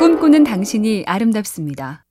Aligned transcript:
꿈꾸는 0.00 0.44
당신이 0.44 1.04
아름답습니다. 1.06 2.06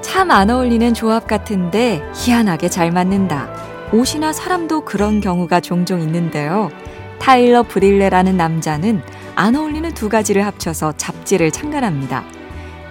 참 0.00 0.32
안 0.32 0.50
어울리는 0.50 0.92
조합 0.94 1.28
같은데 1.28 2.02
희한하게 2.12 2.68
잘 2.68 2.90
맞는다. 2.90 3.48
옷이나 3.92 4.32
사람도 4.32 4.84
그런 4.84 5.20
경우가 5.20 5.60
종종 5.60 6.00
있는데요. 6.00 6.72
타일러 7.20 7.62
브릴레라는 7.62 8.36
남자는 8.36 9.00
안 9.36 9.54
어울리는 9.54 9.94
두 9.94 10.08
가지를 10.08 10.44
합쳐서 10.44 10.94
잡지를 10.96 11.52
창간합니다. 11.52 12.24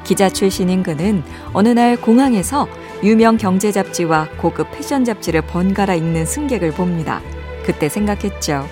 기자 0.06 0.30
출신인 0.30 0.84
그는 0.84 1.22
어느 1.52 1.68
날 1.68 2.00
공항에서 2.00 2.70
유명 3.04 3.36
경제 3.36 3.74
잡지와 3.74 4.30
고급 4.38 4.72
패션 4.72 5.04
잡지를 5.04 5.42
번갈아 5.42 5.96
읽는 5.96 6.26
승객을 6.26 6.72
봅니다. 6.72 7.20
그때 7.66 7.90
생각했죠. 7.90 8.66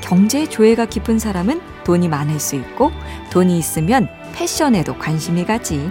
경제에 0.00 0.46
조예가 0.46 0.86
깊은 0.86 1.18
사람은 1.18 1.71
돈이 1.84 2.08
많을 2.08 2.40
수 2.40 2.56
있고 2.56 2.92
돈이 3.30 3.58
있으면 3.58 4.08
패션에도 4.34 4.98
관심이 4.98 5.44
가지. 5.44 5.90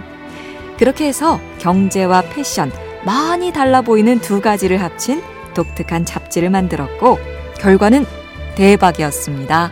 그렇게 0.78 1.06
해서 1.06 1.40
경제와 1.58 2.22
패션 2.22 2.72
많이 3.04 3.52
달라 3.52 3.82
보이는 3.82 4.18
두 4.20 4.40
가지를 4.40 4.80
합친 4.80 5.22
독특한 5.54 6.04
잡지를 6.04 6.50
만들었고 6.50 7.18
결과는 7.58 8.04
대박이었습니다. 8.54 9.70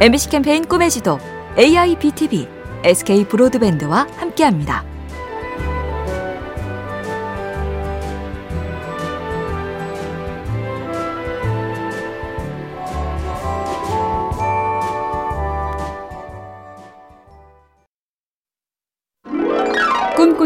MBC 0.00 0.30
캠페인 0.30 0.64
꿈의 0.64 0.90
지도 0.90 1.18
AIBTV 1.56 2.48
SK 2.84 3.24
브로드밴드와 3.26 4.08
함께합니다. 4.16 4.91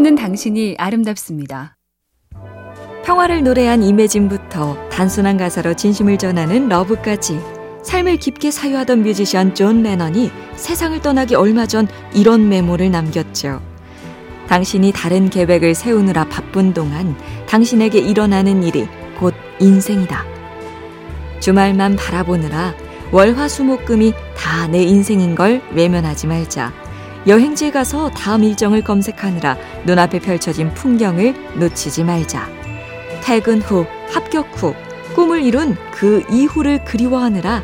꿈꾸는 0.07 0.15
당신이 0.15 0.77
아름답습니다. 0.79 1.77
평화를 3.05 3.43
노래한 3.43 3.83
Imagine부터 3.83 4.89
단순한 4.89 5.37
가사로 5.37 5.75
진심을 5.75 6.17
전하는 6.17 6.69
Love까지 6.69 7.41
삶을 7.83 8.19
깊게 8.19 8.53
사유하던 8.53 9.03
뮤지션 9.03 9.55
존 9.57 9.83
레넌이 9.83 10.31
세상을 10.55 11.01
떠나기 11.03 11.34
얼마 11.34 11.67
전 11.67 11.89
이런 12.15 12.49
메모를 12.49 12.91
남겼죠. 12.93 13.61
당신이 14.49 14.93
다른 14.93 15.29
계획을 15.29 15.75
세우느라 15.75 16.29
바쁜 16.29 16.73
동안 16.73 17.17
당신에게 17.49 17.99
일어나는 17.99 18.62
일이 18.62 18.87
곧 19.19 19.34
인생이다. 19.59 20.25
주말만 21.41 21.97
바라보느라 21.97 22.75
월화수목금이 23.11 24.12
다 24.37 24.69
내 24.69 24.83
인생인 24.83 25.34
걸 25.34 25.62
외면하지 25.73 26.29
말자. 26.29 26.86
여행지에 27.27 27.72
가서 27.72 28.10
다음 28.10 28.44
일정을 28.44 28.84
검색하느라 28.84 29.56
눈앞에 29.84 30.20
펼쳐진 30.20 30.72
풍경을 30.74 31.34
놓치지 31.58 32.05
말자. 32.05 32.48
퇴근 33.22 33.60
후, 33.60 33.84
합격 34.10 34.46
후, 34.55 34.74
꿈을 35.16 35.42
이룬 35.42 35.77
그 35.92 36.22
이후를 36.30 36.84
그리워하느라 36.84 37.62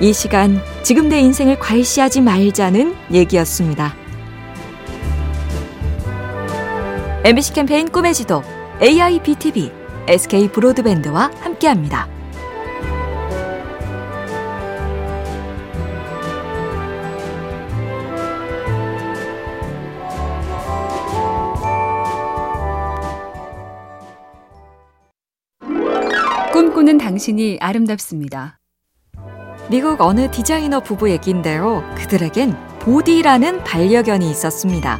이 0.00 0.12
시간 0.12 0.60
지금 0.82 1.08
내 1.08 1.20
인생을 1.20 1.58
괄시하지 1.58 2.20
말자는 2.20 2.94
얘기였습니다. 3.12 3.94
MBC 7.24 7.52
캠페인 7.52 7.90
꿈의 7.90 8.12
지도 8.14 8.42
AIBTV 8.82 9.70
SK 10.08 10.48
브로드밴드와 10.48 11.30
함께합니다. 11.40 12.19
꿈꾸는 26.80 26.96
당신이 26.96 27.58
아름답습니다. 27.60 28.58
미국 29.68 30.00
어느 30.00 30.30
디자이너 30.30 30.80
부부 30.80 31.10
얘기인데요. 31.10 31.84
그들에겐 31.94 32.56
보디라는 32.78 33.64
반려견이 33.64 34.30
있었습니다. 34.30 34.98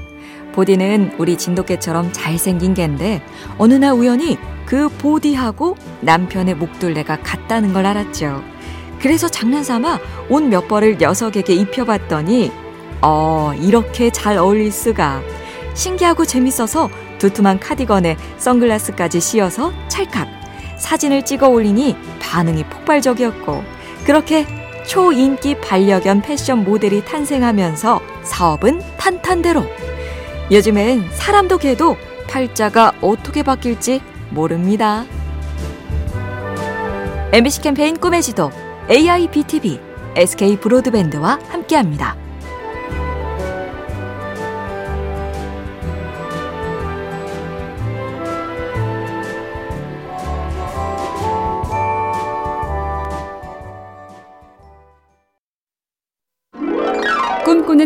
보디는 0.53 1.15
우리 1.19 1.39
진돗개처럼 1.39 2.13
잘생긴 2.13 2.75
개인데 2.75 3.23
어느 3.57 3.73
날 3.75 3.95
우연히 3.95 4.37
그 4.67 4.91
보디하고 4.91 5.77
남편의 6.03 6.57
목둘레가 6.57 7.21
같다는 7.23 7.73
걸 7.73 7.87
알았죠. 7.87 8.43
그래서 9.01 9.29
장난삼아 9.29 10.01
옷 10.29 10.43
몇 10.43 10.69
벌을 10.69 10.99
녀석에게 10.99 11.55
입혀봤더니 11.55 12.53
어 13.01 13.53
이렇게 13.59 14.11
잘 14.11 14.37
어울릴 14.37 14.71
수가 14.71 15.23
신기하고 15.75 16.27
재밌어서 16.27 16.91
두툼한 17.19 17.59
카디건에 17.59 18.19
선글라스까지 18.37 19.21
씌워서 19.21 19.73
찰칵 19.89 20.40
사진을 20.81 21.25
찍어 21.25 21.49
올리니 21.49 21.97
반응이 22.21 22.65
폭발적이었고 22.65 23.63
그렇게 24.05 24.47
초인기 24.87 25.61
반려견 25.61 26.23
패션 26.23 26.65
모델이 26.65 27.05
탄생하면서 27.05 28.01
사업은 28.25 28.81
탄탄대로 28.97 29.65
요즘엔 30.51 31.11
사람도 31.13 31.59
개도 31.59 31.97
팔자가 32.29 32.95
어떻게 33.01 33.43
바뀔지 33.43 34.01
모릅니다. 34.31 35.05
MBC 37.33 37.61
캠페인 37.61 37.97
꿈의 37.97 38.23
지도 38.23 38.51
AIBTV 38.91 39.79
SK 40.17 40.57
브로드밴드와 40.57 41.39
함께합니다. 41.49 42.17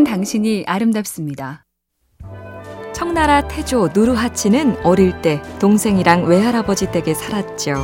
꿈꾸는 0.05 0.07
당신이 0.07 0.65
아름답습니다. 0.67 1.65
청나라 2.93 3.41
태조 3.49 3.89
누르하치는 3.93 4.77
어릴 4.85 5.21
때 5.23 5.43
동생이랑 5.59 6.27
외할아버지 6.27 6.91
댁에 6.93 7.15
살았죠. 7.15 7.75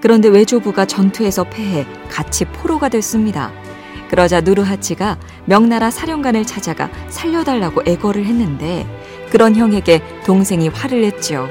그런데 0.00 0.28
외조부가 0.28 0.86
전투에서 0.86 1.44
패해 1.44 1.86
같이 2.10 2.44
포로가 2.46 2.88
됐습니다. 2.88 3.52
그러자 4.10 4.40
누르하치가 4.40 5.18
명나라 5.44 5.90
사령관을 5.90 6.44
찾아가 6.44 6.90
살려달라고 7.08 7.82
애걸을 7.86 8.24
했는데 8.24 8.86
그런 9.30 9.54
형에게 9.54 10.02
동생이 10.24 10.68
화를 10.68 11.02
냈죠. 11.02 11.48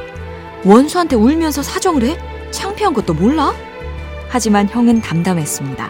원수한테 0.66 1.16
울면서 1.16 1.64
사정을 1.64 2.04
해? 2.04 2.18
창피한 2.52 2.94
것도 2.94 3.14
몰라? 3.14 3.54
하지만 4.30 4.68
형은 4.68 5.02
담담했습니다. 5.02 5.90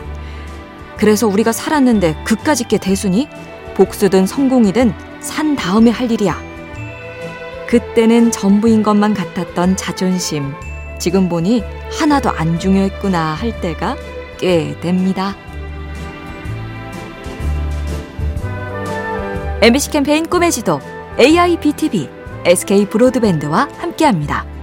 그래서 0.98 1.28
우리가 1.28 1.52
살았는데 1.52 2.24
그까짓 2.26 2.68
게 2.68 2.78
대수니? 2.78 3.28
복수든 3.78 4.26
성공이든 4.26 4.92
산 5.20 5.56
다음에 5.56 5.92
할 5.92 6.10
일이야. 6.12 6.36
그때는 7.68 8.32
전부인 8.32 8.82
것만 8.82 9.14
같았던 9.14 9.78
자존심. 9.78 10.52
지금 10.98 11.30
보니 11.30 11.62
하나도 11.92 12.32
안 12.32 12.58
중요했구나 12.58 13.36
할 13.36 13.62
때가 13.62 13.96
꽤 14.40 14.80
됩니다. 14.80 15.36
MBC 19.62 19.92
캠페인 19.92 20.28
꿈의 20.28 20.52
지도 20.52 20.80
AIBTV 21.20 22.10
SK 22.46 22.88
브로드밴드와 22.88 23.68
함께합니다. 23.78 24.57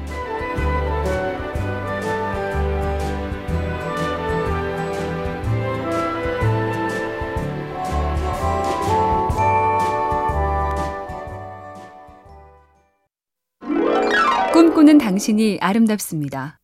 꿈꾸는 14.84 14.98
당신이 14.98 15.58
아름답습니다. 15.62 16.58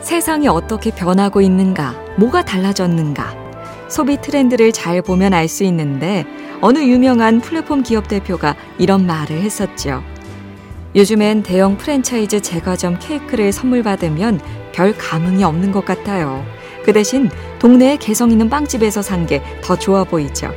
세상이 0.00 0.48
어떻게 0.48 0.90
변하고 0.90 1.42
있는가, 1.42 1.94
뭐가 2.18 2.46
달라졌는가. 2.46 3.34
소비 3.88 4.16
트렌드를 4.16 4.72
잘 4.72 5.02
보면 5.02 5.34
알 5.34 5.46
수 5.46 5.62
있는데 5.64 6.24
어느 6.62 6.78
유명한 6.78 7.42
플랫폼 7.42 7.82
기업 7.82 8.08
대표가 8.08 8.56
이런 8.78 9.06
말을 9.06 9.42
했었죠. 9.42 10.02
요즘엔 10.96 11.42
대형 11.42 11.76
프랜차이즈 11.76 12.40
제과점 12.40 12.98
케이크를 12.98 13.52
선물 13.52 13.82
받으면 13.82 14.40
별 14.72 14.96
감흥이 14.96 15.44
없는 15.44 15.72
것 15.72 15.84
같아요. 15.84 16.42
그 16.86 16.94
대신 16.94 17.28
동네에 17.58 17.98
개성 17.98 18.30
있는 18.30 18.48
빵집에서 18.48 19.02
산 19.02 19.26
게 19.26 19.42
더 19.62 19.76
좋아 19.76 20.04
보이죠. 20.04 20.50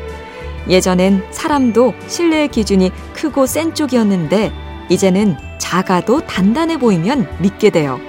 예전엔 0.69 1.25
사람도 1.31 1.93
신뢰의 2.07 2.47
기준이 2.47 2.89
크고 3.13 3.47
센 3.47 3.75
쪽이었는데 3.75 4.53
이제는 4.89 5.35
작아도 5.63 6.19
단단해 6.19 6.77
보이면 6.77 7.25
믿게 7.39 7.69
돼요. 7.69 7.99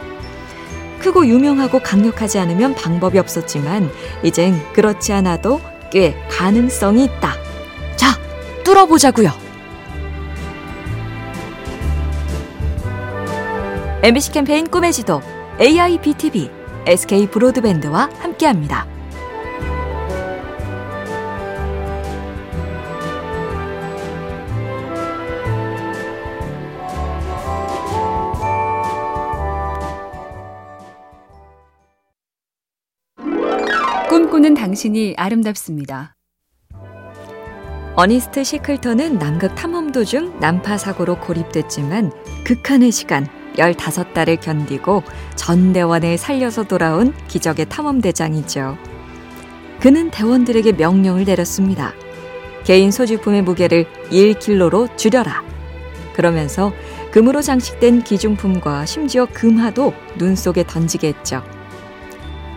크고 0.98 1.24
유명하고 1.26 1.78
강력하지 1.78 2.40
않으면 2.40 2.74
방법이 2.74 3.16
없었지만 3.18 3.90
이젠 4.24 4.60
그렇지 4.72 5.12
않아도 5.12 5.60
꽤 5.90 6.16
가능성이 6.28 7.04
있다. 7.04 7.34
자, 7.94 8.18
뚫어보자고요. 8.64 9.30
MBC 14.02 14.32
캠페인 14.32 14.66
꿈의 14.66 14.92
지도 14.92 15.22
AIBTV 15.60 16.50
SK 16.86 17.28
브로드밴드와 17.28 18.10
함께합니다. 18.18 18.93
꿈꾸는 34.14 34.54
당신이 34.54 35.14
아름답습니다. 35.16 36.14
어니스트 37.96 38.44
시클턴은 38.44 39.18
남극 39.18 39.56
탐험 39.56 39.90
도중 39.90 40.38
난파 40.38 40.78
사고로 40.78 41.18
고립됐지만 41.18 42.12
극한의 42.44 42.92
시간 42.92 43.26
15달을 43.56 44.40
견디고 44.40 45.02
전 45.34 45.72
대원을 45.72 46.16
살려서 46.16 46.62
돌아온 46.62 47.12
기적의 47.26 47.68
탐험대장이죠. 47.68 48.78
그는 49.80 50.12
대원들에게 50.12 50.70
명령을 50.74 51.24
내렸습니다. 51.24 51.92
개인 52.62 52.92
소지품의 52.92 53.42
무게를 53.42 53.84
1킬로로 54.12 54.96
줄여라. 54.96 55.42
그러면서 56.12 56.72
금으로 57.10 57.42
장식된 57.42 58.04
기중품과 58.04 58.86
심지어 58.86 59.26
금화도 59.26 59.92
눈 60.18 60.36
속에 60.36 60.62
던지게 60.62 61.08
했죠. 61.08 61.42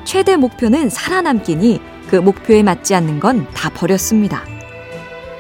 최대 0.08 0.38
목표는 0.38 0.90
살아남기니 0.90 1.82
그 2.10 2.16
목표에 2.16 2.64
맞지 2.64 2.96
않는 2.96 3.20
건 3.20 3.46
다 3.54 3.70
버렸습니다. 3.70 4.42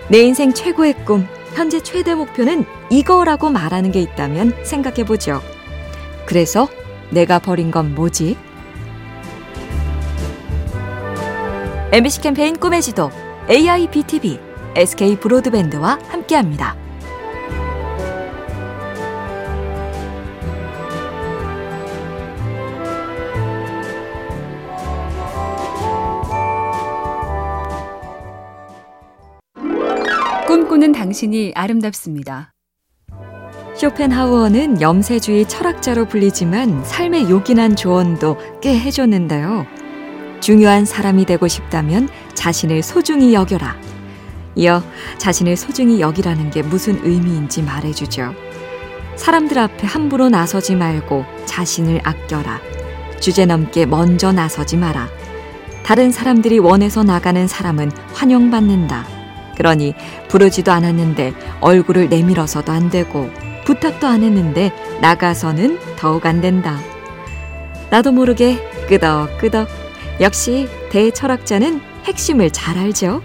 내 0.09 0.19
인생 0.19 0.53
최고의 0.53 1.05
꿈, 1.05 1.25
현재 1.55 1.79
최대 1.81 2.13
목표는 2.13 2.65
이거라고 2.89 3.49
말하는 3.49 3.93
게 3.93 4.01
있다면 4.01 4.53
생각해 4.65 5.05
보죠. 5.05 5.41
그래서 6.25 6.67
내가 7.11 7.39
버린 7.39 7.71
건 7.71 7.95
뭐지? 7.95 8.35
MBC 11.93 12.19
캠페인 12.19 12.57
꿈의 12.59 12.81
지도 12.81 13.09
AIBTV 13.49 14.37
SK 14.75 15.15
브로드밴드와 15.21 15.97
함께합니다. 16.09 16.75
꿈꾸는 30.77 30.91
당신이 30.91 31.53
아름답습니다. 31.55 32.53
쇼펜하우어는 33.75 34.79
염세주의 34.79 35.47
철학자로 35.47 36.05
불리지만 36.05 36.83
삶의 36.85 37.31
요긴한 37.31 37.75
조언도 37.75 38.37
꽤 38.61 38.77
해줬는데요. 38.79 39.65
중요한 40.39 40.85
사람이 40.85 41.25
되고 41.25 41.47
싶다면 41.47 42.09
자신을 42.35 42.83
소중히 42.83 43.33
여겨라. 43.33 43.75
이어 44.55 44.83
자신을 45.17 45.57
소중히 45.57 45.99
여기라는 45.99 46.51
게 46.51 46.61
무슨 46.61 47.03
의미인지 47.03 47.63
말해주죠. 47.63 48.33
사람들 49.15 49.57
앞에 49.57 49.87
함부로 49.87 50.29
나서지 50.29 50.75
말고 50.75 51.25
자신을 51.45 52.01
아껴라. 52.03 52.59
주제 53.19 53.45
넘게 53.45 53.87
먼저 53.87 54.31
나서지 54.31 54.77
마라. 54.77 55.07
다른 55.83 56.11
사람들이 56.11 56.59
원해서 56.59 57.03
나가는 57.03 57.47
사람은 57.47 57.91
환영받는다. 58.13 59.16
그러니 59.57 59.95
부르지도 60.27 60.71
않았는데 60.71 61.33
얼굴을 61.61 62.09
내밀어서도 62.09 62.71
안 62.71 62.91
되고 62.91 63.29
부탁도 63.65 64.07
안 64.07 64.23
했는데 64.23 64.71
나가서는 65.01 65.79
더욱 65.97 66.25
안 66.27 66.39
된다. 66.39 66.79
나도 67.89 68.11
모르게 68.11 68.59
끄덕끄덕. 68.87 69.67
역시 70.21 70.69
대철학자는 70.91 71.81
핵심을 72.05 72.51
잘 72.51 72.77
알죠. 72.77 73.21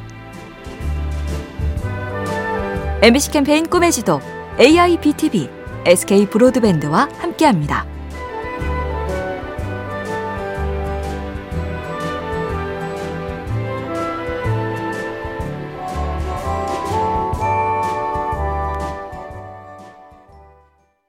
MBC 3.03 3.31
캠페인 3.31 3.69
꿈의 3.69 3.93
지도 3.93 4.21
AIBTV 4.59 5.49
SK 5.85 6.27
브로드밴드와 6.27 7.09
함께합니다. 7.19 7.92